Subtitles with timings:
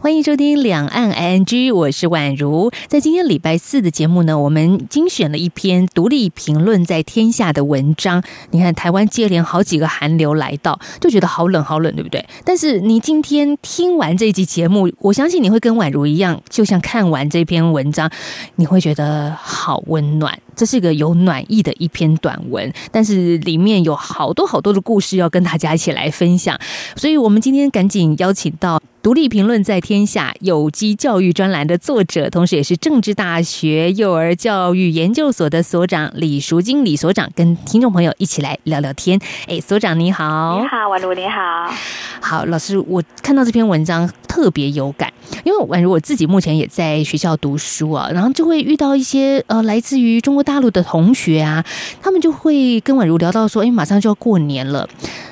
[0.00, 2.70] 欢迎收听两岸 ING，我是宛如。
[2.86, 8.22] 在今天礼拜四的节目呢，我们精选了一篇独立评论在天下的文章。
[8.52, 12.24] 你看，台湾接连好几个寒流来到，就觉得好冷好冷，对不对？
[12.44, 18.08] 但是你今天听完这一集节目，我相信你会跟宛如一样，就像看完这篇文章，
[18.54, 20.38] 你会觉得好温暖。
[20.58, 26.58] 这是个有暖意的一篇短文，但是里面有好多好多的故事要跟大家一起来分享。
[26.96, 28.82] 所以，我们今天赶紧邀请到。
[29.00, 39.18] 独立评论在天下有机教育专栏的作者，同时也是政治大学幼儿教育研究所的所长李淑金李所长，跟听众朋友一起来聊聊天。
[39.46, 41.72] 哎，所长你好，你好，宛如你好，
[42.20, 45.10] 好老师，我看到这篇文章特别有感，
[45.44, 51.64] 因为宛如我自己目前也在学校读书啊，然后就会遇到一些呃来自于中国大陆的同学啊，
[52.02, 54.88] 他们就会跟宛如聊到说，哎，马上就要过年了，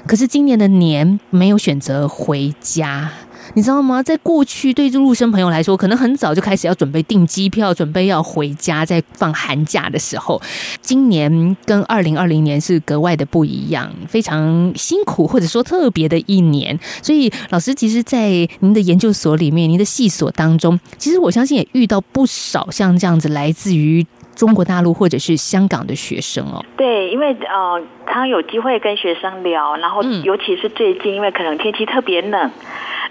[0.07, 3.11] 可是今年的年没有选择回家。
[3.57, 4.03] 你知道吗？
[4.03, 10.39] 在过去，对陆生朋友来说，可能很早就开始要准备订机票，准备要回家，在放寒假的时候。
[10.83, 16.79] 今年跟二零二零年是格外的不一样，非常辛苦，或者说特别的一年。
[17.03, 18.29] 所以，老师其实，在
[18.61, 26.63] 您的研究所里面，您的系所当中，其实我相信也遇到不少像这样子来自于中国大陆或者是香港的学生哦。
[26.77, 32.51] 对，因为呃，他有机会跟学生聊，然后尤其是最近，因为可能天气特别冷。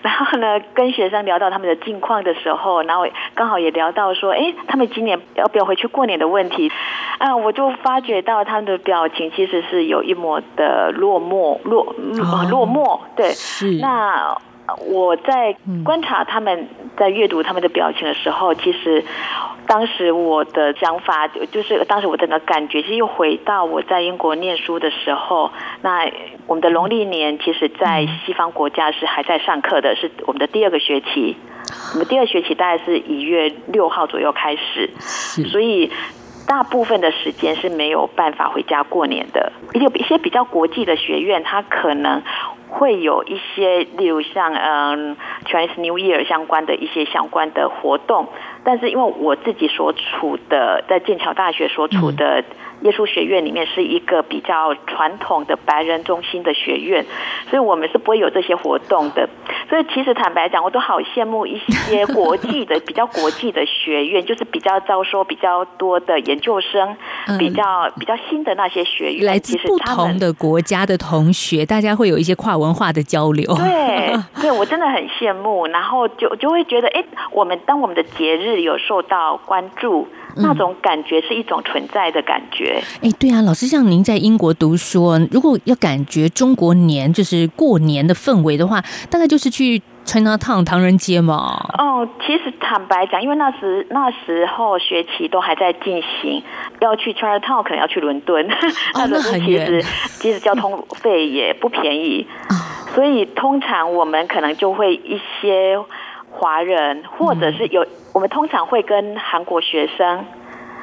[0.07, 6.71] 然后呢，跟学生聊到他们的近况的时候，然后刚好也聊到说，哎，他们今年要不要回去过年的问题，
[7.17, 11.95] 啊，我就发觉到他们的表情其实是有一抹的落寞，落
[12.51, 13.33] 落寞，对，
[13.81, 14.37] 那。
[14.87, 19.03] 我在观察他们在阅读他们的表情的时候，其实
[19.67, 25.51] 当时我的想法就是当时我整个感觉，其实又回到我在英国念书的时候。
[25.81, 26.09] 那
[26.47, 31.35] 我们的农历年，其实，在西方国家是还在上课的，是我们的第二个学期。
[31.93, 34.89] 我们第二学期大概是一月六号左右开始，
[35.49, 35.91] 所以
[36.47, 39.51] 大部分的时间是没有办法回家过年的。
[39.73, 42.21] 有一些比较国际的学院，它可能。
[42.67, 48.27] 会有一些，例如像嗯，Chinese New Year 相关的一些相关的活动，
[48.65, 52.43] 但是因为我自己所处的在剑桥大学所处的
[52.85, 57.03] 耶稣学院里面是一个比较传统的白人中心的学院，
[57.49, 59.27] 所以我们是不会有这些活动的。
[59.67, 66.95] 所以其实坦白讲，我都好羡慕一些国际的比较国际的学院，就是比较招收比较多的研究生，
[67.39, 73.43] 比较比较新的那些学院，来自不同的国家的同学，大家会有一些跨文化的交流。
[73.55, 80.07] 对，对我真的很羡慕，然后就就会觉得，哎，我们当我们的节日有受到关注。
[80.37, 82.74] 那种感觉是一种存在的感觉。
[83.01, 91.65] 哎，对啊，老师，像您在英国读书，如果要感觉中国年就是过年的氛围的话，大概就是去 China Town 唐人街嘛。
[91.77, 96.43] 哦，其实坦白讲，因为那时那时候学期都还在进行，
[96.79, 98.47] 要去 China Town 可能要去伦敦，
[98.95, 99.83] 那时候其实
[100.19, 102.27] 其实交通费也不便宜，
[102.93, 105.79] 所以通常我们可能就会一些。
[106.37, 110.25] 华人，或者是有，我们通常会跟韩国学生，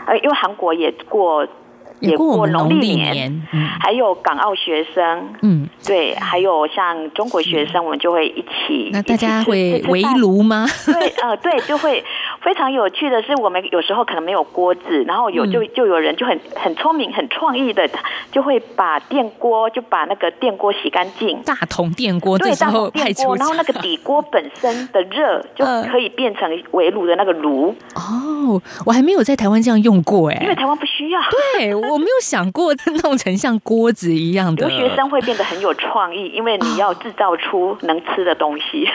[0.06, 1.46] 呃，因为韩国也过。
[2.02, 3.42] 也过农历年，
[3.80, 8.90] 还有港澳学生，嗯，对，还有像中国学生，我们就会一起。
[8.92, 10.66] 那大家会围炉吗？
[10.84, 12.02] 对，呃，对，就会
[12.42, 17.88] 非常有趣的是，我们有时候可能没有锅子，然后有就就有人就很很聪明、很创意的，
[18.30, 27.74] 就会把电锅就把那个电锅洗干净，大桶电锅，对，大桶电锅，然后那个底锅本身的热就 可以变成围炉的那个炉。
[27.94, 31.20] 哦，我还没有在台湾这样用过，哎，因为台湾不需要。
[31.58, 31.72] 对。
[31.72, 34.66] 我没有想过弄成像锅子一样的。
[34.66, 38.88] 留学生会变得很有创意，因为你要制造出能吃的东西。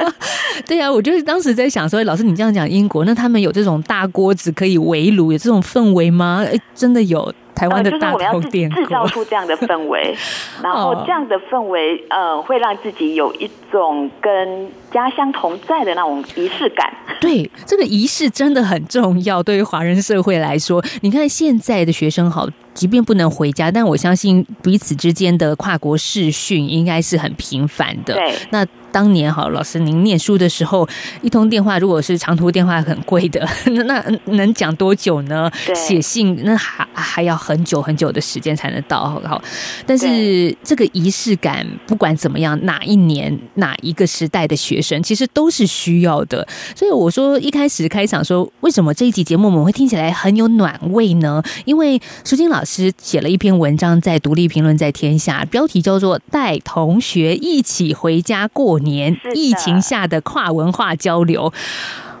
[0.66, 6.42] 对啊，我就是当时在想说，老师你这样讲英国，那他们有这种大锅子可以围炉，有这种氛围吗？
[6.44, 7.32] 哎，真的有。
[7.60, 10.16] 台湾的大锅电制造出这样的氛围，
[10.62, 16.90] 然后这样的氛围，呃，会让自己有一种跟家乡同在的那种仪式感。
[17.20, 19.42] 对，这个仪式真的很重要。
[19.42, 22.48] 对于华人社会来说，你看现在的学生好。
[22.72, 28.14] 即便不能回家，但我相信彼此之间的跨国视讯应该是很频繁的。
[28.14, 28.64] 对，那。
[28.92, 30.84] 当年好，老师您念书的时候，
[31.22, 33.46] 一通电话如果是长途电话很贵的，
[33.86, 35.48] 那能讲多久呢？
[35.76, 39.42] 写信那还还要很久很久的时间才能到，好。
[39.84, 46.46] 但是这个仪式感，不管怎么样，哪一年哪一个时代的学生，其实都是需要的。
[46.76, 51.42] 所以我说一开始开场说，为什么这一集节目我们会听起来很有暖味呢？
[51.64, 58.78] 因为舒金老师写了一篇文章在《独立评论》在天下，标题叫做《带同学一起回家过》。
[58.80, 61.52] 年疫情下的跨文化交流，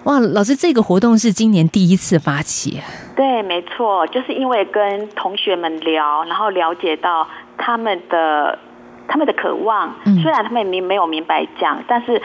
[0.04, 0.18] 哇！
[0.18, 2.80] 老师，这个活动是今年第一次发起。
[3.14, 8.58] 对，没错，就是因为跟同学们聊，然后了解到他们的
[9.06, 9.94] 他们的渴望。
[10.22, 12.22] 虽然他们明没有明白讲，但是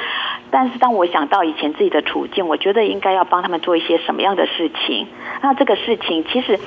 [0.49, 5.07] 但是当我想到以前自己的处境，我觉得应该要帮他们做一些什么样的事情。
[5.41, 6.59] 那这个事情其实，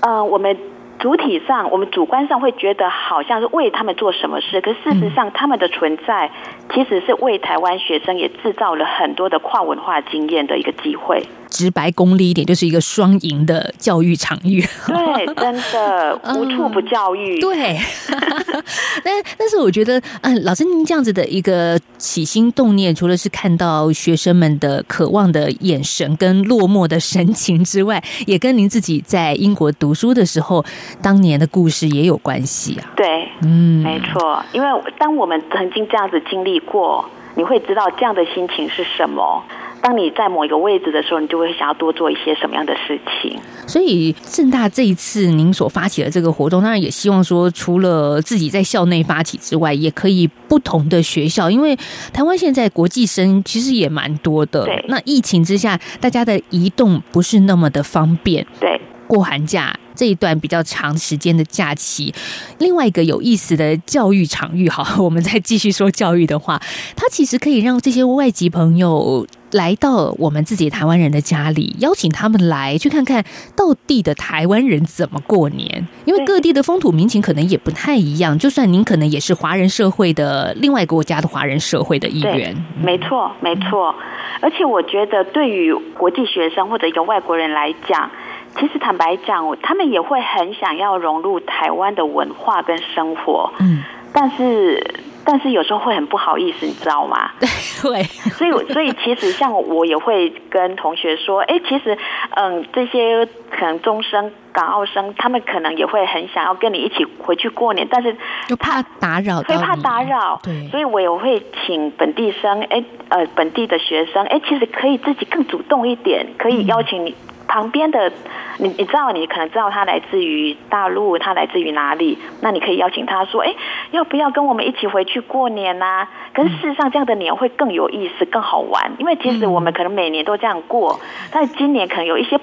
[0.00, 0.56] 呃，我们。
[1.02, 6.30] 主体上，我们主观上会觉得好像是为他们做什么事，可事实上，他们的存在
[6.72, 11.24] 其实是为台湾学生也制造了很多的跨文化经验的一个机会。
[11.52, 14.64] 直白功利一点，就是一个双赢的教育场域。
[14.88, 17.38] 对，真的 无处不教育。
[17.38, 17.78] 对，
[19.04, 30.64] 但但是我觉得，嗯，老师您这样子的一个起心动念，除了是看到学生们的渴望的眼神跟落寞的神情之外，也跟您自己在英国读书的时候
[31.02, 32.90] 当年的故事也有关系啊。
[32.96, 34.66] 对，嗯，没错，因为
[34.98, 37.04] 当我们曾经这样子经历过，
[37.36, 39.42] 你会知道这样的心情是什么。
[39.82, 43.36] 当你在某一个位置的时候，你就会想要多做一些什么样的事情。
[43.66, 51.76] 所以正大这一次您所发起的这个活动，当然也希望说，除了自己在校内发起之外，也可以不同的学校，因为
[52.12, 54.64] 台湾现在国际生其实也蛮多的。
[54.64, 54.84] 对。
[54.88, 58.46] 那疫情之下，大家的移动不是那么的方便。
[58.60, 58.80] 对。
[59.08, 62.14] 过寒假这一段比较长时间的假期，
[62.58, 66.60] 另外一个有意思的教育场域，好，我们再继续说教育的话，
[66.96, 69.26] 它其实可以让这些外籍朋友。
[69.52, 73.22] 来到我们自己台湾人的家里，邀请他们来去看看
[73.54, 75.86] 到地的台湾人怎么过年。
[76.06, 82.56] 因为各地的风土民情可能也不太一样，就算您可能也是华人社会的另外国家的华人社会的一员。
[82.82, 83.94] 没错，没错。
[84.40, 88.10] 而且我觉得，对于国际学生或者一个外国人来讲，
[88.58, 93.52] 其实坦白讲，他们也会很想要融入台湾的文化跟生活。
[93.58, 93.82] 嗯，
[94.12, 95.02] 但是。
[95.24, 97.30] 但是有时候会很不好意思，你知道吗？
[97.38, 101.96] 对，所以所以其实像我也会跟同学说，哎，其实
[102.34, 108.16] 嗯，这些可能中生、港澳生，他们可能也会很想要跟你一起回去过年，但是
[108.58, 117.14] 怕打扰，会怕打扰，对，所以我也会请本地生，哎，呃，本地的学生，哎，其实可以自己更主动一点，可以邀请你。
[117.48, 118.12] 旁边的，
[118.58, 122.18] 你你知道，你可能知道他来自于大陆，他来自于哪里？
[122.40, 123.54] 那你可以邀请他说，哎，
[123.90, 126.06] 要不要跟我们一起回去过年呐？
[126.34, 131.00] 可是事实上，这样的年会更有意思、更好玩，因为其实我们可能每年都这样过，
[131.30, 132.38] 但是今年可能有一些。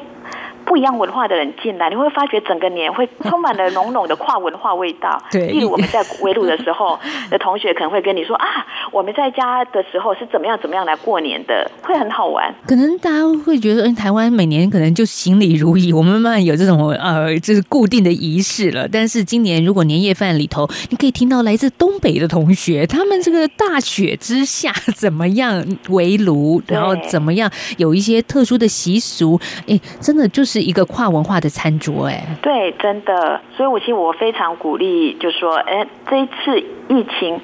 [0.69, 5.19] 不一样文化的人进来，你会发觉整个年会充满了浓浓的跨文化味道。
[5.31, 6.99] 对，例如我们在围炉的时候，
[7.31, 8.45] 的同学可能会跟你说啊，
[8.91, 12.53] 我们在家的时候是怎么样怎么样来过年的，会很好玩。
[12.67, 18.87] 可能大家会觉得，嗯，台湾每年可能就行礼如仪，我们慢慢有这种呃，就是固定的仪式了。
[18.87, 30.58] 但是今年如果年夜饭里头，你可以听到来自东北的同学，他们这个大雪之下怎么样围炉，然后怎么样有一些特殊的习俗，哎，真的就是。
[30.61, 37.39] 一个跨文化的餐桌，哎，对，真的，所以我其实我非常鼓励，就说，哎，这一次疫情，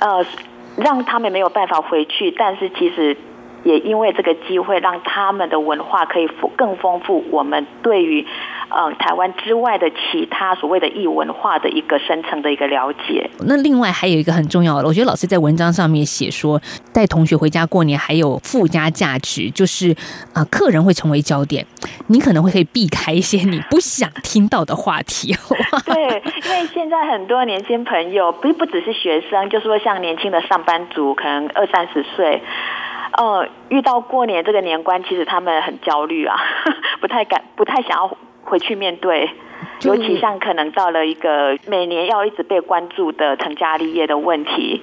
[0.00, 0.24] 呃，
[0.76, 3.16] 让他们没有办法回去，但是其实。
[3.64, 7.24] 也因为这个机会，让他们的文化可以更丰富。
[7.30, 8.24] 我们对于
[8.68, 13.28] 嗯台湾之外的其他所谓的异文化的一个深层的一个了解。
[13.40, 16.60] 那另外还有一个很重要的，我觉得老师在文章上面写说，
[16.92, 19.94] 带同学回家过年还有附加价值，就是
[20.34, 21.66] 啊，客人会成为焦点，
[22.08, 25.34] 你可能会可以避开一些你不想听到的话题。
[25.86, 32.42] 对，因为现在很多年轻朋友，不不只是学生，就是说像年轻的上班族，可能二三十岁。
[33.16, 36.36] 呃，遇到过年这个年关，其实他们很焦虑啊，
[37.00, 39.30] 不太敢，不太想要回去面对。
[39.82, 44.82] 尤其像可能到了一个每年要一直被关注的成家立业的问题，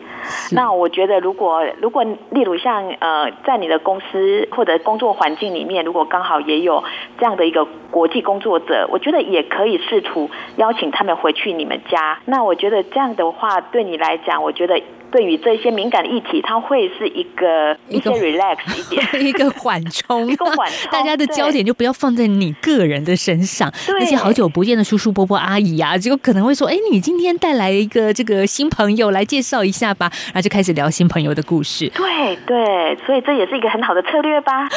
[0.54, 6.84] 那我觉得如果如果例如像呃，在你的公司或者工作环境里面，如果刚好也有
[7.20, 12.20] 这样的一个国际工作者，我觉得也可以试图邀请他们回去你们家。
[12.26, 14.82] 那我觉得这样的话，对你来讲，我觉得。
[15.12, 23.72] 对于这些敏感的议题，它会是一个一些 relax 一点，一个缓冲， 一个缓冲， 大家的焦点就不要放在你个人的身上。
[23.88, 31.92] 那些好久不见的叔叔伯伯阿姨啊，就可能会说：“哎，你今天带来一个这个新朋友，来介绍一下吧。”然后就开始聊新朋友的故事。
[31.96, 34.70] 对对，所以这也是一个很好的策略吧。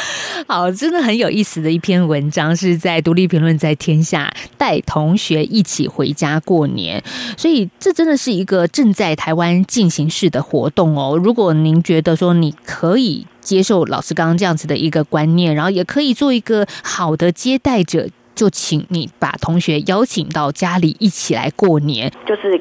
[0.48, 7.02] 好，真的很有意思的一篇文章，是在独立评论在天下带同学一起回家过年。
[7.36, 11.18] 所以这真的是一个正在台湾进行式的活动哦。
[11.22, 22.12] 如果您觉得说你可以接受老师刚刚这样子的一个观念，然后也可以做一个好的接待者，就请你把同学邀请到家里一起来过年。
[22.26, 22.60] 就是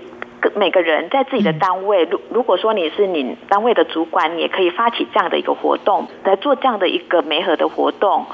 [0.56, 8.26] 每个人在自己的单位，如如果说你是你单位的主管，你也可以发起这样的一个活动，来做这样的一个媒合的活动，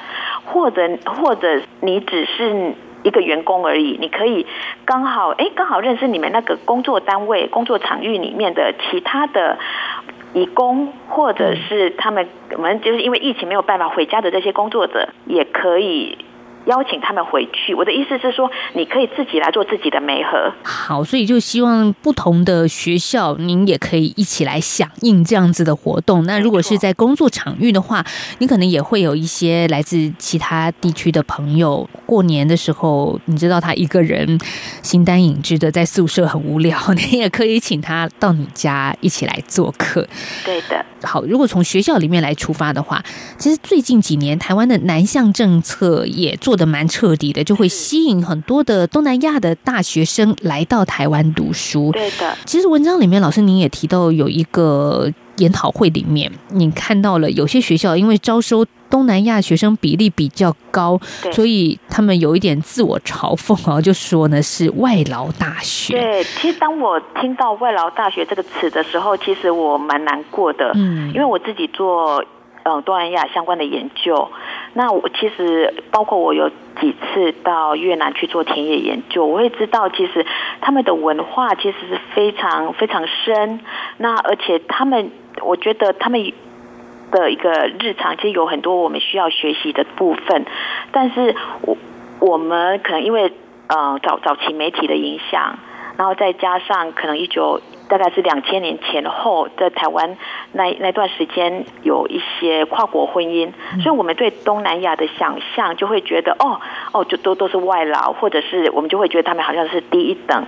[0.45, 2.73] 或者或者你只是。
[3.03, 4.45] 一个员工而已，你可以
[4.85, 9.57] 刚好哎，刚好认识你们那个工作单位、工作场域里面的其他的
[10.33, 16.17] 义工，或者是他们我们就是因为疫情没有办法回家的这些工作者，也可以。
[16.65, 20.53] 邀请他们回去，我的意思是说，你可以自己来做自己的媒合。
[20.63, 26.25] 好，所以就希望不同的学校，您也可以一起来响应这样子的活动。
[26.25, 28.05] 那如果是在工作场域的话，
[28.39, 31.89] 你可能也会有一些来自其他地区的朋友。
[32.05, 34.39] 过年的时候，你知道他一个人
[34.83, 40.07] 形单影只的在宿舍很无聊，你也可以请他到你家一起来做客。
[40.45, 40.85] 对的。
[41.01, 43.01] 好，如果从学校里面来出发的话，
[43.37, 51.91] 其实最近几年台湾的南向政策也做的蛮彻底的，就会吸引很多的东南亚的大学生来到台湾读书。
[51.91, 60.99] 对的，其实文章里面老师您也提到有一个研讨会里面，你看到了有些学校因为招收东南亚学生比例比较高，
[61.31, 65.93] 所以他们有一点自我嘲讽啊，就说呢是外劳大学。
[65.93, 72.23] 对，其实当我听到外劳大学这个词的时候，其实我蛮难过的，嗯，因为我自己做
[72.63, 74.29] 嗯东南亚相关的研究，
[74.73, 76.49] 那我其实包括我有
[76.79, 80.25] 几次到越南去做田野研究，我会知道其实
[80.61, 83.59] 他们的文化其实是非常非常深，
[83.97, 85.11] 那而且他们，
[85.41, 86.31] 我觉得他们。
[87.11, 87.49] 的一个
[87.79, 90.45] 日常，其实有很多我们需要学习的部分，
[90.91, 91.75] 但是我
[92.19, 93.33] 我们可能因为
[93.65, 95.57] 呃早早期媒体的影响，
[95.97, 100.15] 然后再加上可能一九大概是两千年前后在台湾
[100.53, 103.51] 那那段时间有一些跨国婚姻，
[103.83, 106.61] 所以我们对东南亚的想象就会觉得哦
[106.93, 110.45] 哦就都都是外劳，或者是我们就会觉得他们好像是低一等，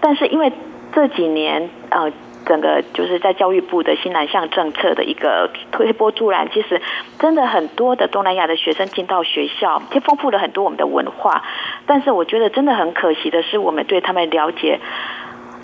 [0.00, 0.52] 但是因为
[0.92, 2.12] 这几年呃。
[2.44, 6.82] 整个就是在教育部的新南向政策的一个推波助澜，其实
[7.20, 11.44] 真的很多的东南亚的学生进到学校，其实丰富了很多我们的文化。
[11.86, 14.80] 但是我觉得真的很可惜的是，我们对他们了解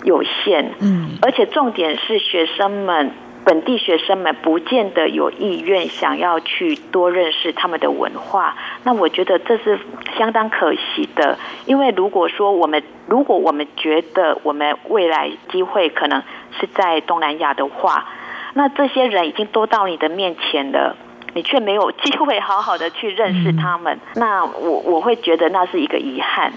[0.03, 0.73] 有限。
[0.79, 3.11] 嗯，而且重点是学生们。
[3.45, 9.79] 本地学生们不见得有意愿想要去多认识他们的文化，那我觉得这是
[10.17, 11.39] 相当可惜的。
[11.65, 16.21] 因为如果说我们如果我们觉得我们未来机会可能
[16.59, 18.09] 是在东南亚的话，
[18.53, 20.97] 那这些人已经都到你的面前了。
[21.33, 26.51] 你却没有机会好好的去认识他们，那我我会觉得那是一个遗憾。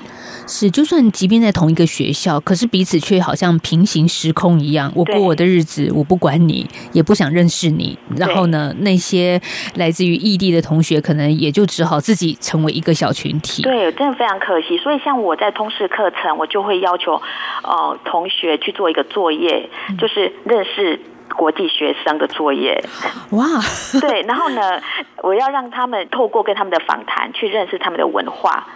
[0.46, 4.92] 是，就算即便在同一个学校，可是彼此却好像平行时空一样。
[4.94, 7.96] 我过我的日子，我不管你，也不想认识你。
[8.16, 9.40] 然后呢，那些
[9.76, 13.62] 来自于异地的同学，可能也就只好自己成为一个小群体。
[13.62, 14.76] 对，真的非常可惜。
[14.78, 17.22] 所以，像我在通识课程，我就会要求
[17.62, 21.00] 呃同学去做一个作业，就是认识。
[21.32, 22.82] 国际学生的作业，
[23.30, 23.46] 哇，
[24.00, 24.80] 对，然后呢，
[25.22, 28.66] 我要让他们透过跟他们的访谈去认识他们的文化，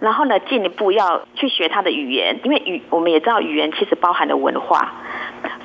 [0.00, 4.92] 然后呢，进一步要去学他的语言，因为语我们也知道语言其实包含了文化，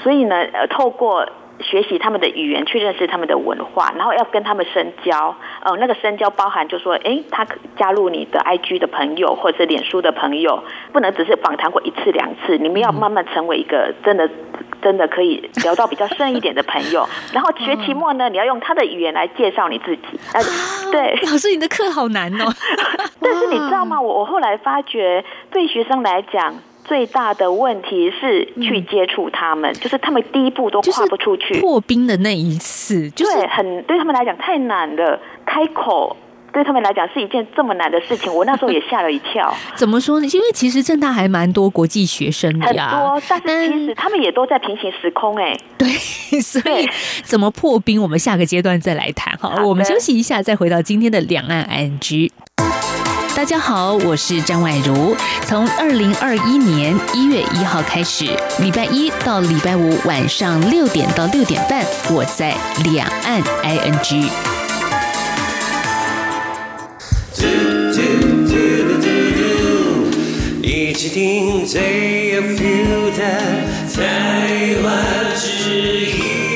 [0.03, 1.27] 所以呢，呃，透过。
[1.61, 5.35] 学习他们的语言，去认识他们的文化，然后要跟他们深交。
[5.61, 7.45] 呃，那个深交包含就说，哎，他
[7.77, 14.29] 加入你的 IG 的朋友，或者是脸书的朋友，不能只是访谈过一次两次，你们要慢慢成为一个真的、
[14.81, 17.07] 真的可以聊到比较深一点的朋友。
[17.33, 20.19] 然后学期末呢，你要用他的语言来介绍你自己。
[20.33, 20.39] 啊，
[20.91, 22.45] 对，老师，你的课好难哦。
[23.21, 24.01] 但是你知道吗？
[24.01, 26.55] 我我后来发觉，对学生来讲。
[26.83, 31.59] 最大的问题是去接触他们，就是他们第一步都跨不出去。
[31.59, 35.19] 破冰的那一次，对，很对他们来讲太难了。
[35.45, 36.15] 开口
[36.53, 39.53] 对他们来讲是一件这么难的事情，我那时候也吓了一跳。
[39.75, 40.27] 怎么说呢？
[40.27, 45.57] 因为其实正大还蛮多国际学生的呀，很多，但是其实他们也都在平行时空哎。
[45.77, 45.87] 对，
[46.41, 46.89] 所以
[47.23, 49.63] 怎么破冰，我们下个阶段再来谈哈。
[49.63, 52.31] 我们休息一下，再回到今天的两岸 NG。
[53.41, 55.17] 大家好，我是张婉如。
[55.47, 58.25] 从二零二一年一月一号开始，
[58.59, 64.29] 礼拜一到礼拜五晚上六点到六点半，我在两岸 ING。
[70.61, 73.23] 一起听最有 feel 的
[73.95, 75.81] 台湾之
[76.11, 76.50] 音。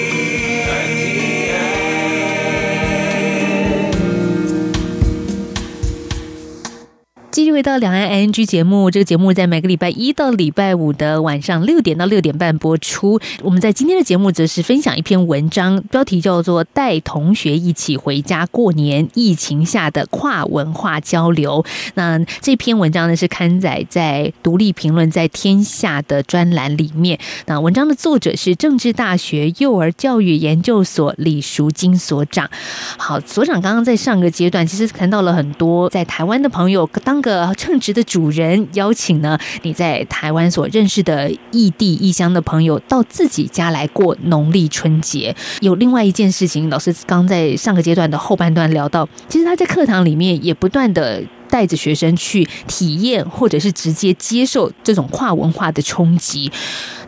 [7.36, 13.20] 继续回到两岸 ING 节目，这个节目在每个礼拜一到礼拜五的晚上六点到六点半播出。
[13.44, 21.62] 我们在今天的节目则是分享一篇文章，标题叫做《带同学一起回家过年：疫情下的跨文化交流》。
[21.96, 27.20] 那这篇文章呢是刊载在《独立评论》在天下的专栏里面。
[27.48, 32.50] 那文章的作者是政治大学幼儿教育研究所李淑金所长。
[32.98, 37.22] 好，所长刚刚在上个阶段其实谈到了很多在台湾的朋友当。
[37.26, 45.36] 个称职的主人邀请呢，你在台湾所认识的异地异乡的朋友到自己家来过农历春节。
[45.62, 51.24] 有另外一件事情，老师刚在上个阶段的后半段聊到，其实他在课堂里面也不断的。
[51.56, 56.52] 带着学生去体验，或者是直接接受这种跨文化的冲击。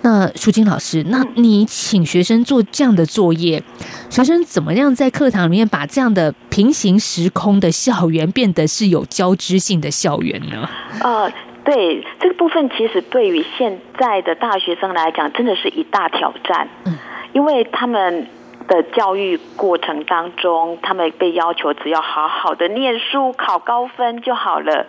[0.04, 3.62] 那舒金老师，那你请学生做这样的作业，
[4.10, 10.70] 学生怎么样在课堂里面把这样的平行时空的校园变得是有交织性的校园呢？
[11.02, 11.30] 呃，
[11.66, 16.70] 对这个部分，其实对于现在的大学生来讲，真的是一大挑战。
[16.86, 16.98] 嗯，
[17.34, 18.26] 因为他们。
[18.68, 24.86] 的教育过程当中，他们被要求只要好好的念书、考高分就好了。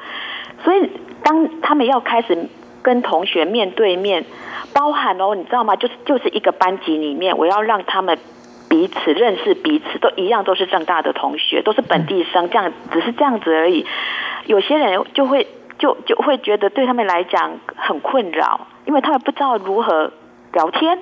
[0.65, 0.91] 所以，
[1.23, 2.49] 当他们要开始
[2.83, 4.25] 跟同学面对面，
[4.75, 5.77] 包含哦，你知道吗？
[5.77, 8.19] 就是就是一个班级里面，我要让他们
[8.69, 13.87] 彼此认识彼此，都一样，都是正大的同学，都是本地生，这样只是这样子而已。
[14.47, 15.47] 有些人就会
[15.79, 20.13] 就就会觉得对他们来讲很困扰，因为他们不知道如何。
[20.53, 20.99] 聊天，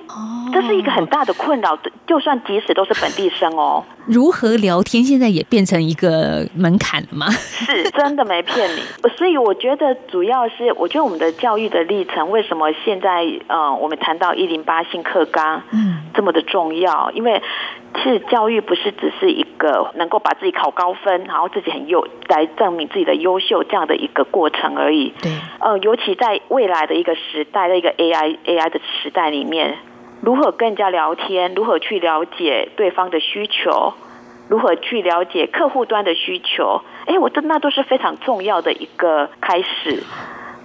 [0.53, 1.77] 这是一个很大的困扰。
[2.05, 7.27] 就算即使都是本地生哦，如何聊天现在也变成一个门槛了吗？
[7.29, 8.81] 是真的没骗你。
[9.17, 17.11] 所以我觉得主要是，我觉得我们的教育的历程，为什么现在呃，我们谈到一零八性课纲，嗯，这么的重要？
[17.11, 17.41] 因为
[17.95, 25.13] 其实教育不是只是一个能够把自己考高分，然后自己很优来证明自己的优秀这样的一个过程而已。
[25.21, 29.77] 对，呃，尤其在未来的一个时代的一个 AI AI 的时代里面。
[30.21, 31.53] 如何跟人家聊天？
[31.53, 33.93] 如何去了解对方的需求？
[34.49, 36.81] 如何去了解客户端的需求？
[37.05, 40.03] 哎，我这那都是非常重要的一个开始。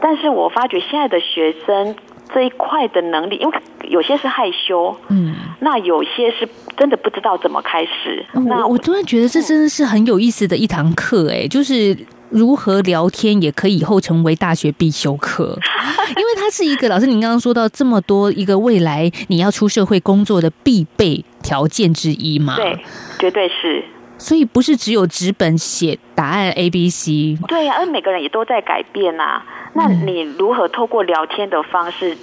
[0.01, 1.95] 但是我发觉现在的学生
[2.33, 8.25] 这一块的能力，因为有些是害羞，嗯，那有些是真的不知道怎么开始。
[8.47, 11.97] 那我突然觉得这真的是很有意思的一堂课，哎，就是。
[12.33, 15.59] 如何聊天也可以以后成为大学必修课，
[16.17, 17.07] 因为它是一个老师。
[17.07, 22.57] 您刚刚说到这么多，一个未来你要出社会工作的必备条件之一嘛？
[22.57, 22.79] 对，
[23.19, 23.85] 绝对是。
[24.17, 27.37] 所以不是只有纸本写答案 A、B、C。
[27.49, 29.45] 对呀，而每个人也都在改变啊。
[29.75, 32.17] 那你如何透过聊天的方式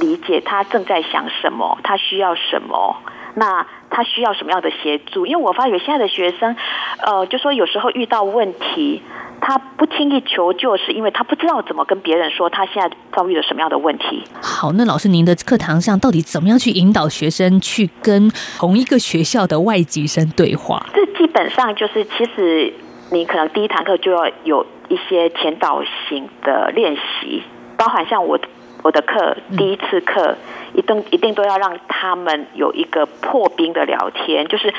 [0.00, 1.76] 理解他正在想什么？
[1.82, 2.96] 他需要什么？
[3.34, 5.26] 那他需要什么样的协助？
[5.26, 6.56] 因为我发觉现在的学生，
[7.04, 9.02] 呃，就说有时候遇到问题。
[9.50, 14.22] 他不轻易求救，是因为他不知道怎么跟别人说他现在遭遇了什么样的问题。
[14.40, 20.86] 好，那老师，您的课堂上到底怎么样去引导学生去跟同一个学校的外籍生对话？
[20.94, 22.72] 这基本上就是，其实
[23.10, 27.42] 你可能第一堂课就要有一些前导型的练习，
[27.76, 28.38] 包含像我
[28.84, 30.36] 我的课第一次课，
[30.74, 34.72] 一定一定都要让他们有一个破冰的聊天，就是。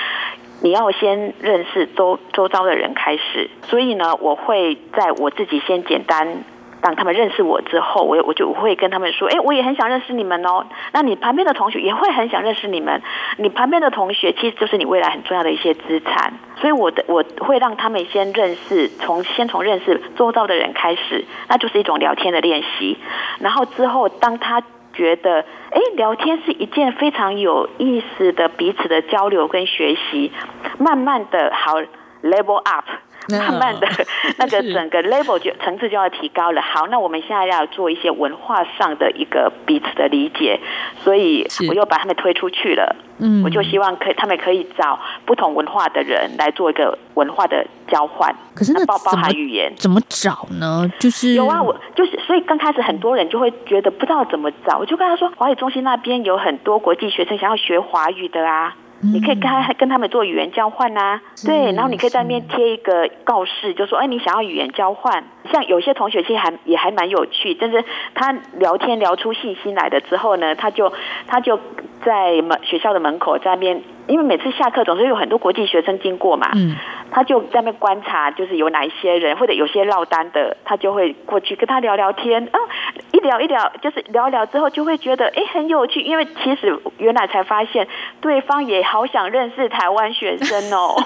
[0.61, 6.43] 你要先认识周周遭的人开始，所以呢，我会在我自己先简单
[6.83, 10.65] 让他们认识我之后，我我就会跟他们说，哎，我也很想认识你们哦。
[10.93, 13.01] 那你旁边的同学也会很想认识你们，
[13.37, 16.33] 你旁边的同学其实就是你未来很重要的一些资产。
[16.57, 22.97] 所以我的我会让他们先认识，从先从认识周遭的人开始，那就是一种聊天的练习。
[23.39, 24.61] 然后之后当他。
[24.93, 30.31] 觉得，哎，聊天是一件非常有意思的彼此的交流跟学习，
[30.77, 31.81] 慢慢的好
[32.21, 32.85] level up。
[33.29, 33.87] 慢慢的，
[34.37, 36.61] 那个整个 level 就层次就要提高了。
[36.61, 40.59] 好，那我们现在要做一些文化上的一个彼此的理解，
[41.03, 42.95] 所以我又把他们推出去了。
[43.19, 48.35] 嗯，我就希望可以，他们可以找不同文化的人来做一个文化的交换。
[48.55, 50.91] 可是那包包含语言怎么找呢？
[50.99, 58.75] 就是有啊，我就是所以刚开始很多人就会觉得不知道怎么找，我就跟他说，华语中心那边有很多国际学生想要学华语的啊。
[59.01, 65.23] 你可以跟他跟他们做语言交换呐，对，然后你可以在那边贴一个告示，就说，哎，你想要语言交换。
[65.51, 67.83] 像有些同学其实还也还蛮有趣，但是
[68.13, 70.93] 他聊天聊出信心来的之后呢，他就
[71.27, 71.59] 他就
[72.05, 73.81] 在门学校的门口在那边。
[74.07, 76.75] 因为每次下课总是有很多国际学生经过嘛，嗯
[77.11, 82.59] 他就在那边观察，就是有哪一些人或者有些落单的，他就会过去跟他聊聊天啊，
[83.13, 87.87] 一聊一聊就是聊聊之后就会觉得哎很有趣，因为其实原来才发现
[88.19, 91.01] 对方也好想认识台湾学生哦，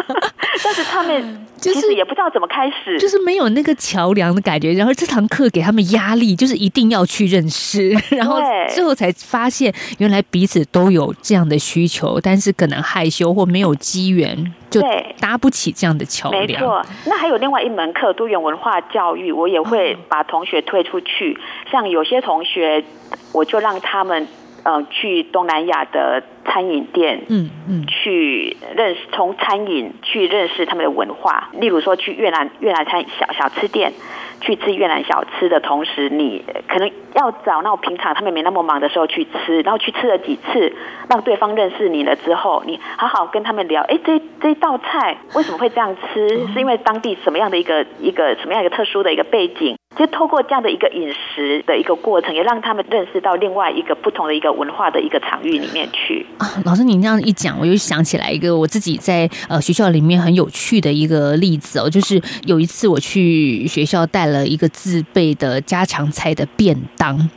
[0.62, 8.38] 但是他们其实也不知道怎么开始，就是没有那个桥梁的感觉，然后这堂课给他们压力，就是一定要去认识， 然后
[8.72, 12.44] 最后才发现原来彼此都有这样的需求，但是。
[12.44, 14.78] 是可能害羞或没有机缘，就
[15.18, 16.46] 搭不起这样的桥梁。
[16.46, 21.38] 没错，那还有另外一门课多元文化教育，我也会把同学推出去。
[21.72, 22.84] 像有些同学，
[23.32, 24.28] 我就让他们
[24.64, 31.50] 嗯去东南亚的餐饮店，嗯嗯，去认识从餐饮去认识他们的文化。
[31.52, 33.92] 例如说去越南越南餐小小吃店。
[34.40, 40.74] 去吃越南小吃的同时，你可能要找那种平常他们没那么忙的时候去吃，然后去吃了几次，
[41.08, 46.28] 让对方认识你了之后，你好好跟他们聊，哎，这这道菜为什么会这样吃？
[46.52, 49.78] 是因为当地什么样的一个一个什么样一个特殊的一个背景？
[49.96, 56.26] 就透过这样的一个饮食的一个过程，也让他们认识到另外一个不同的一个文化的一个场域里面去。
[56.38, 67.28] 啊，老师，您这样一讲，我又想起来一个我自己在呃学校里面很有趣的一个例子哦，就是有一次我去学校带了一个自备的家常菜的便当，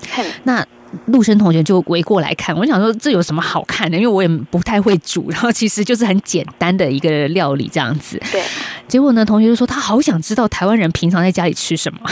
[0.43, 0.65] 那。
[1.05, 3.97] 陆生同学就围过来看，我想说这有什么好看的？
[3.97, 8.21] 因为我也不太会煮，然后其实就是很简单的一个料理这样子。
[8.31, 8.41] 对，
[8.87, 11.99] 结果呢，同学就说他好想知道台湾人平常在家里吃什么。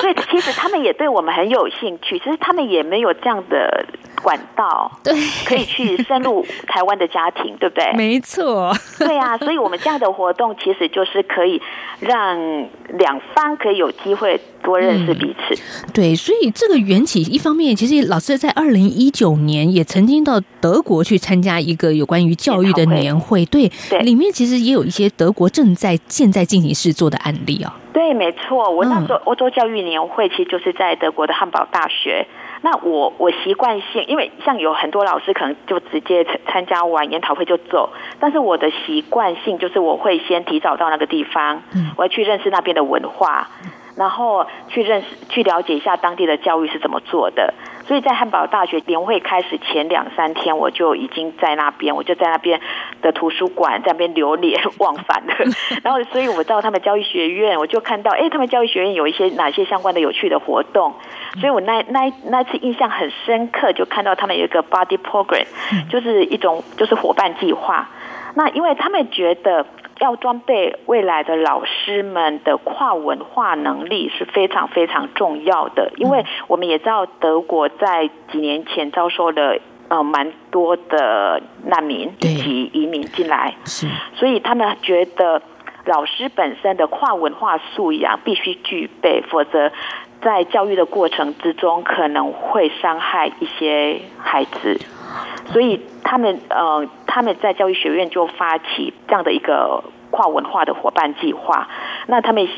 [0.00, 3.86] 所以其实他们也对我们很有兴趣，其实他们也没有这样的。
[4.22, 5.12] 管道对，
[5.44, 7.92] 可以去深入台湾的家庭，对不对？
[7.96, 11.60] 没错，对啊，所以我们这样的活动其实就是可以
[12.00, 12.38] 让
[12.98, 15.60] 两方可以有机会多认识彼此。
[15.92, 27.76] 对，所以这个缘起一方面，其实老师在二零一九年也曾经到德国去参加一个有关于教育的年会，对，里面其实也有一些德国正在现在进行试做的案例啊。
[27.92, 32.26] 对，没错，我那时候欧洲教育年会其实就是在德国的汉堡大学。
[32.62, 41.62] 那我我习惯性，因为像有很多老师可能就直接参参加完研讨会就走，但是我的习惯性就是我会先提早到那个地方，
[41.96, 43.48] 我要去认识那边的文化。
[43.96, 47.54] 然后去认识、去了解一下当地的教育是怎么做的。
[47.86, 52.60] 所以在汉堡大学年会开始前两三天，我就已经在那边，我就在那边
[53.02, 55.34] 的图书馆在那边流连忘返的。
[55.82, 60.94] 然后，所以我到他们教育学院，我就看到，哎，他们教育学院有一些哪些相关的有趣的活动。
[61.40, 65.44] 所以我那那那次印象很深刻，就看到他们有一个 body program，
[65.90, 67.90] 就是一种就是伙伴计划。
[68.34, 69.66] 那因为他们觉得。
[70.02, 83.86] 要装备未来的老师们的跨文化能力是非常非常重要的，因为我们也知道德国在几年前遭受了呃蛮多的难民以及移民进来，是，
[84.16, 85.40] 所以他们觉得
[85.84, 89.70] 老师本身的跨文化素养必须具备，否则
[90.20, 94.80] 在教育的过程之中可能会伤害一些孩子。
[95.52, 101.68] 所以他们呃，他们在教育学院就发起这样的一个跨文化的伙伴计划。
[102.06, 102.48] 那他们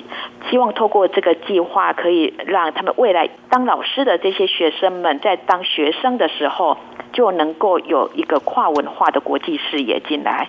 [0.49, 6.79] 希望透过这个计划，可以让他们未来当老师的这些学生们，在当学生的时候，
[7.12, 10.49] 就能够有一个跨文化的国际视野进来。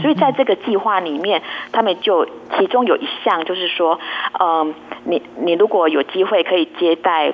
[0.00, 2.26] 所以在这个计划里面，他们就
[2.58, 3.98] 其中有一项就是说，
[4.40, 7.32] 嗯，你你如果有机会可以接待。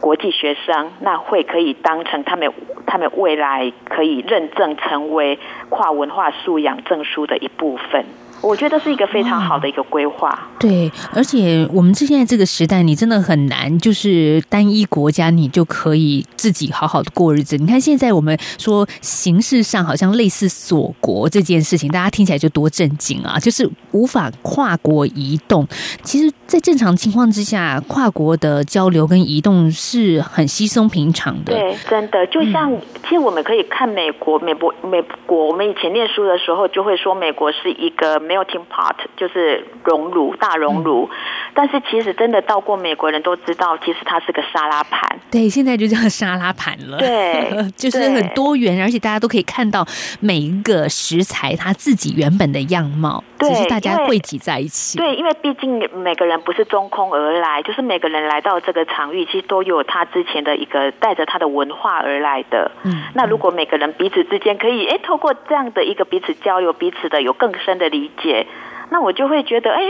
[0.00, 2.52] 国际学生那会可以当成他们
[2.86, 8.04] 他们未来可以认证成为跨文化素养证书的一部分。
[8.44, 10.38] 我觉得是一个非常好的一个规划。
[10.58, 17.56] 对，而且我们现在这个时代，你真的很难，就是单一国家你就可以自己好好的过日子。
[17.56, 23.38] 你看现在我们说形式上好像类似锁国这件事情，大家听起来就多震惊啊！
[23.38, 25.66] 就是无法跨国移动。
[26.02, 31.54] 其实，在正常情况之下，跨国的交流跟移动是很稀松平常的。
[31.54, 32.70] 对，真的，就像
[33.02, 38.33] 其实我们可以看美国，美国，美国，我们以前念书的时候就会说，美国是一个没。
[38.34, 41.08] Melting pot 就是熔炉，大熔炉。
[41.54, 45.18] 但是其实真的到过美国人都知道，其实它是个沙拉盘。
[45.30, 46.98] 对，现在就叫沙拉盘了。
[46.98, 49.86] 对， 就是很多元，而且大家都可以看到
[50.20, 53.22] 每一个食材它自己原本的样貌。
[53.38, 54.96] 只是大家汇集在一起。
[54.96, 62.70] 对，因为毕竟每个人不是中空而来，就是每个人来到这个场域，其实都有他之前的一个带着他的文化而来的。
[62.84, 68.46] 嗯，那如果每个人彼此之间可以哎，透过这样的一个彼此交流，彼此的有更深的理解。
[68.90, 69.80] 那我就会觉得，哎，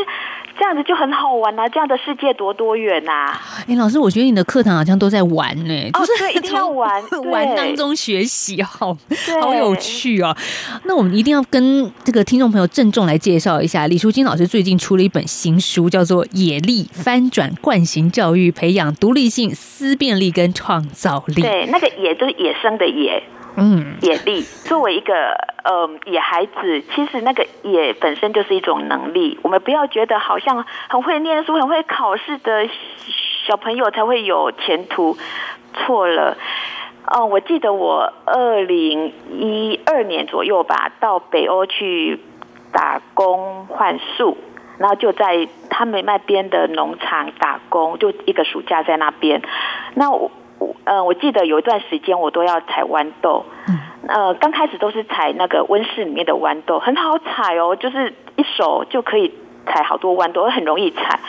[0.57, 1.69] 这样子就很好玩啊！
[1.69, 3.35] 这样的世界多多远呐！
[3.69, 8.97] 哎，老师，我觉得你的课堂好像都在玩呢，就是 一定要玩， 玩当中学习，好，
[9.43, 10.35] 好有趣哦。
[10.85, 21.35] 那我们一定要跟这个听众朋友郑重来介绍一下，李淑金老师最近出了一本新书，叫做《野力翻转惯性教育，培养独立性、思辨力跟创造力》。
[21.43, 23.23] 对，那个野就是野生的野。
[23.57, 25.15] 嗯，野力作为一个
[25.63, 29.39] 呃野孩子，其实那个野本身就是一种能力。
[29.43, 32.69] 我们不要觉得好像很会念书、很会考试的
[33.47, 35.17] 小朋友才会有前途，
[35.73, 36.37] 错了。
[37.07, 42.19] 哦，我记得我二零一二年左右吧，到北欧去
[42.73, 44.37] 打工换宿，
[44.79, 49.43] 然后就在他们那边的农场打工，就一个暑假在那边。
[49.95, 50.31] 那我。
[50.85, 53.45] 嗯，我记得有一段时间我都要采豌豆，
[54.07, 59.33] 呃，刚开始都是采那个温室里面的豌豆，很好采哦，就是一手就可以
[59.67, 61.21] 采好多豌豆，很容易采。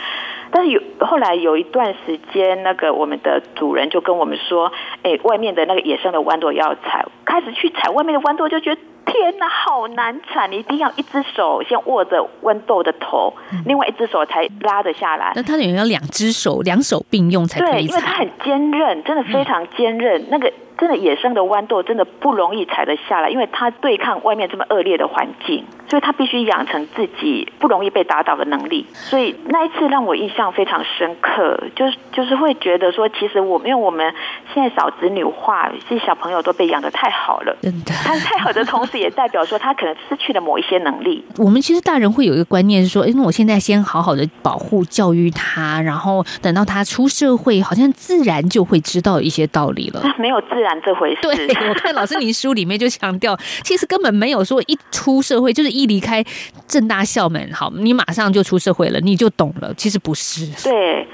[0.50, 8.80] 但是有后来有一段时间，那个我们的主人就跟我们说，哎，外面的那个野生的豌豆要采，开始去采外面的豌豆，就觉得。
[9.08, 10.50] 天哪，好难产！
[10.50, 13.32] 你一定要一只手先握着豌豆的头，
[13.64, 15.32] 另外一只手才拉得下来。
[15.36, 20.26] 那它等于要两只手，两手并用才可以对，因为它很坚韧，真的非常坚韧。
[20.28, 20.52] 那个。
[20.78, 28.86] 真的野生的豌豆真的不容易采得下来，因为它对抗外面这么恶劣的环境，所以它必须养成自己不容易被打倒的能力。
[28.92, 34.12] 所以那一次让我印象非常深刻，就是就是会觉得说，其实我们因为我们
[34.52, 37.94] 现在少子女化，这些小朋友都被养得太好了，真的。
[38.04, 41.24] 他太好的同时，也代表说他可能失去了某一些能力。
[41.38, 50.02] 我们其实大人会有一个观念是说，因为我现在先好好的保护教育他，然后等到他出社会，好像自然就会知道一些道理了。
[50.18, 50.65] 没有自。
[50.82, 56.24] 这回事，对我看老师您书里面就强调，其实根本没有说一出社会就是一离开
[56.66, 59.72] 正大校门，好，你马上就出社会了，你就懂了。
[59.74, 61.06] 其实不是，对，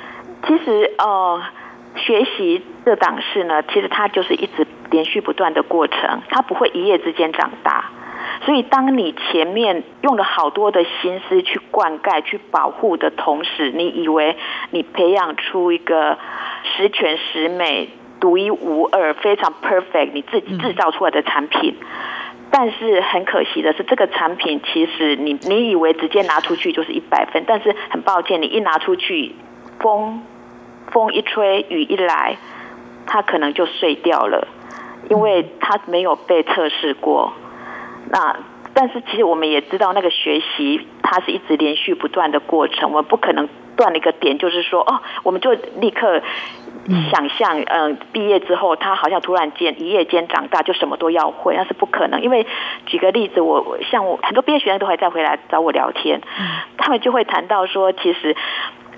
[0.46, 1.42] 其实呃，
[1.96, 7.90] 学习这档事呢，其实它就是一直连续不断的过程，它不会一夜之间长大。
[8.44, 14.36] 所以，当你前面用了好多的心思去灌溉、去保护的同时，你以为
[14.70, 16.18] 你培养出一个
[16.76, 17.88] 十全十美。
[18.22, 21.74] 独一无二、非常 perfect，你自己制造出来的产品，
[22.52, 29.34] 但是很可惜的是，这个产品其实你你以为直接拿出去就是一百分，但是很抱歉，你一拿出去，
[29.80, 30.22] 风
[30.92, 32.36] 风一吹，雨一来，
[33.06, 34.46] 它可能就碎掉了，
[35.10, 37.32] 因为它没有被测试过。
[38.08, 38.36] 那
[38.72, 46.22] 但是其实我们也知道，那个学习它是一直连续不断的过程，我们不可能断了一个点，就是说哦，我们就立刻。
[47.10, 52.20] 想象，嗯，毕业之后他好像突然间一夜间长大，就什么都要会，那是不可能。
[52.22, 52.46] 因为
[52.86, 56.20] 举个例子，我像我很多毕业学生都还在回来找我聊天，
[56.76, 58.34] 他们就会谈到说，其实，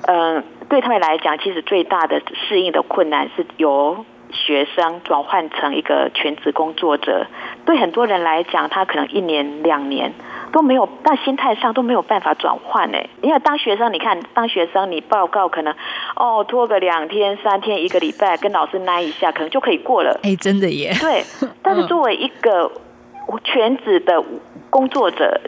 [0.07, 7.27] 嗯，对他们来讲，其实最大的适应的困难是由学生转换成一个全职工作者。
[7.64, 10.12] 对很多人来讲，他可能一年两年。
[10.53, 12.99] 都没有，但心态上都没有办法转换呢。
[13.23, 15.75] 因为当学生，你看，当学生你报告可能
[16.14, 20.20] 哦拖个两天、三天、一个礼拜，跟老师拉一下，可能就可以过了。
[20.23, 20.92] 哎，真的耶。
[21.01, 21.25] 对，
[21.61, 22.70] 但是作为一个
[23.42, 24.23] 全职的
[24.70, 25.40] 工作者，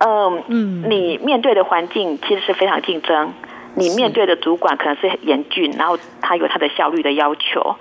[0.00, 3.32] 嗯嗯，你面对的环境其实是非常竞争，
[3.76, 7.76] 你面对的主管可能是严峻，然后他有他的效率的要求，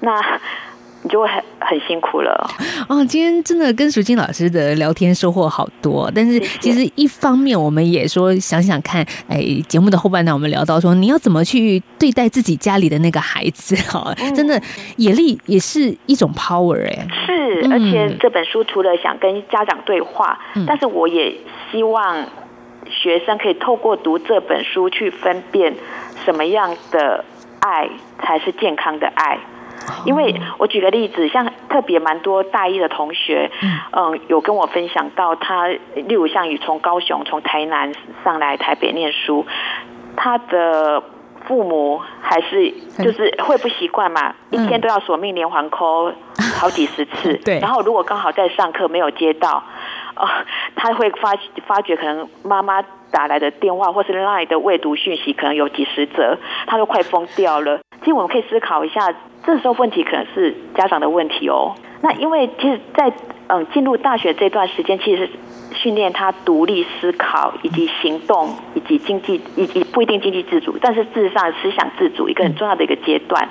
[0.00, 0.20] 那。
[1.02, 2.50] 你就会很很辛苦了
[2.88, 3.04] 哦。
[3.04, 14.60] 今天真的跟淑金老师的聊天收获好多，但是其实一方面我们也说想想看，哎，节目的后半段我们聊到说你要怎么去对待自己家里的那个孩子 哈，真的
[14.96, 21.32] 野力也是一种 power 哎，是，而且这本书除了想跟家长对话，但是我也
[21.70, 22.26] 希望
[22.90, 25.72] 学生可以透过读这本书去分辨
[26.24, 27.24] 什么样的
[27.60, 27.88] 爱
[28.20, 29.38] 才是健康的爱。
[30.04, 33.50] 因为我举个例子，像特别蛮多大一的同学，
[33.92, 37.92] 嗯，有跟我分享到他，例如像你从高雄、从台南
[38.24, 39.46] 上来台北念书，
[40.16, 41.02] 他的
[41.46, 46.12] 父母还是就是会不习惯嘛，一天都要索命连环 call
[46.58, 49.62] 好几十次， 对，然后如果刚好在上课没有接到，
[50.16, 50.26] 哦，
[50.74, 51.32] 他会发
[51.66, 57.78] 发觉可能妈妈打来的电话或是 line 的未读讯息可能有几十则，他都快疯掉了。
[58.00, 59.14] 其实我们可以思考一下。
[59.44, 61.72] 这时候问题可能是家长的问题哦。
[62.02, 63.12] 那因为其实，在
[63.46, 65.30] 嗯进入大学这段时间，其实
[65.72, 73.48] 训练他独立思考，以及行动，以及经济，以及不一定经济自主，但是事实上思想自主一个很重要的一个阶段。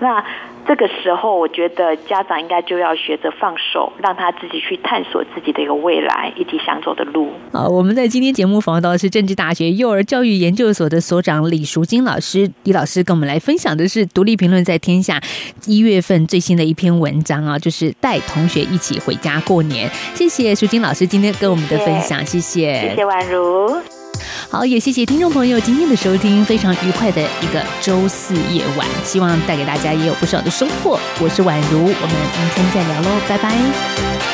[0.00, 0.22] 那
[0.66, 7.30] 这个时候，我觉得家长应该就要学着放手，让他自己去探索自己的一个未来以及想走的路。
[7.52, 15.20] 好，我们在今天节目访问到的是政治大学幼儿教育研究所的所长李淑金老师，李老师跟我们来分享的是《独立评论》在天下
[15.66, 19.90] 一月份最新的一篇文章啊，就是带同学一起回家过年。
[20.14, 24.01] 谢谢淑金老师今天跟我们的分享，谢谢，谢谢宛如。
[24.48, 30.98] 好，也谢谢听众朋友今天的收听，非常愉快的一个周四夜晚，希望带给大家也有不少的收获。
[31.20, 34.31] 我是宛如，我们明天再聊喽，拜拜。